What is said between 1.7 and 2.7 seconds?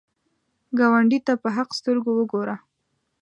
سترګو وګوره